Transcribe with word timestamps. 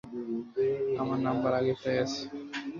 আমার 1.01 1.19
নাম্বার 1.27 1.51
আগেরটাই 1.59 1.97
আছে। 2.03 2.21